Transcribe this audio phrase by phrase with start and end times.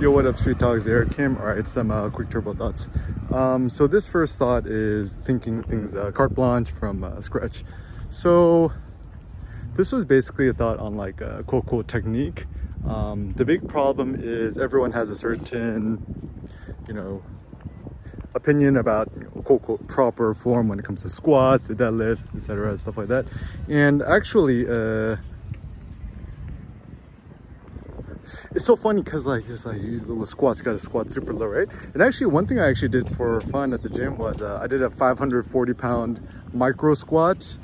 [0.00, 0.88] Yo, what up, Street Talks?
[0.88, 1.36] Eric Kim.
[1.36, 2.88] All right, some uh, quick turbo thoughts.
[3.32, 7.62] Um, so this first thought is thinking things uh, carte blanche from uh, scratch.
[8.10, 8.72] So
[9.76, 12.46] this was basically a thought on like a uh, quote quote technique.
[12.84, 16.04] Um, the big problem is everyone has a certain,
[16.88, 17.22] you know,
[18.34, 22.76] opinion about you know, quote quote proper form when it comes to squats, deadlifts, etc.,
[22.78, 23.26] stuff like that.
[23.68, 25.18] And actually, uh,
[28.64, 31.68] it's so funny because like just like little squats got to squat super low right?
[31.92, 34.66] And actually one thing i actually did for fun at the gym was uh, i
[34.66, 37.58] did a 540 pound micro squat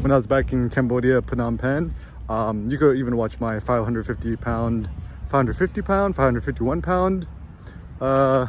[0.00, 1.94] when i was back in cambodia phnom penh.
[2.30, 4.88] Um, you could even watch my 550 pound
[5.24, 7.26] 550 pound 551 pound
[8.00, 8.46] uh,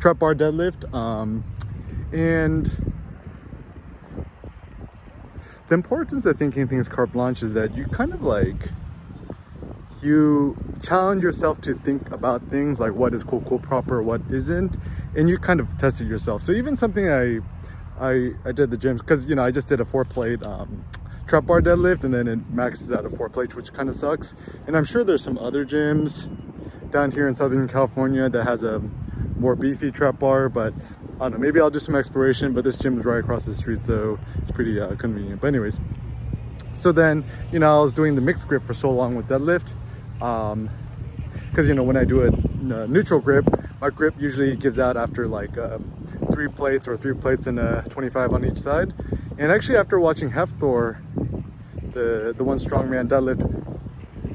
[0.00, 1.44] trap bar deadlift um,
[2.14, 2.94] and
[5.68, 8.70] the importance of thinking things carte blanche is that you kind of like
[10.02, 14.76] you challenge yourself to think about things like what is cool, cool, proper, what isn't,
[15.16, 16.42] and you kind of test it yourself.
[16.42, 17.40] So even something I
[18.00, 20.84] I I did the gym because you know I just did a four plate um,
[21.26, 24.34] trap bar deadlift and then it maxes out at four plates, which kind of sucks.
[24.66, 26.28] And I'm sure there's some other gyms
[26.90, 28.82] down here in Southern California that has a
[29.38, 30.74] more beefy trap bar, but
[31.16, 33.54] I don't know, maybe I'll do some exploration, but this gym is right across the
[33.54, 35.40] street, so it's pretty uh, convenient.
[35.40, 35.80] But anyways,
[36.74, 39.74] so then, you know, I was doing the mixed grip for so long with deadlift
[40.22, 40.70] um
[41.50, 42.30] because you know when i do a,
[42.86, 43.44] neutral grip
[43.82, 45.78] my grip usually gives out after like uh,
[46.32, 48.94] three plates or three plates and a 25 on each side.
[49.38, 50.98] And actually after watching Hafthor
[51.92, 53.42] the the one strongman deadlift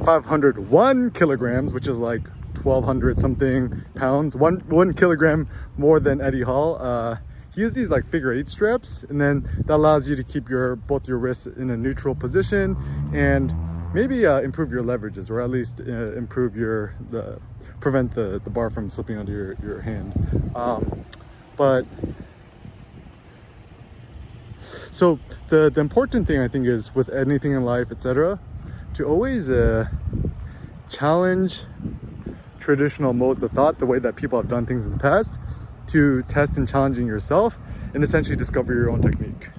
[0.06, 2.22] 501 kilograms which is like
[2.62, 7.18] 1200 something pounds one one kilogram more than eddie hall uh
[7.56, 10.76] he used these like figure eight straps and then that allows you to keep your
[10.76, 12.78] both your wrists in a neutral position
[13.12, 13.56] and
[13.94, 17.40] maybe uh, improve your leverages or at least uh, improve your the
[17.80, 20.52] prevent the the bar from slipping onto your your hand.
[20.56, 21.06] Um,
[21.56, 21.86] but
[24.58, 28.40] so the the important thing i think is with anything in life etc
[28.94, 29.86] to always uh,
[30.90, 31.64] challenge
[32.60, 35.40] traditional modes of thought the way that people have done things in the past
[35.86, 37.60] to test and challenging yourself
[37.94, 39.50] and essentially discover your own technique